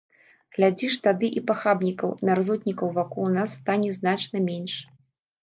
Глядзіш, 0.55 0.93
тады 1.07 1.29
і 1.41 1.43
пахабнікаў, 1.51 2.15
мярзотнікаў 2.31 2.87
вакол 2.97 3.29
нас 3.37 3.55
стане 3.61 3.93
значна 4.01 4.37
менш. 4.51 4.73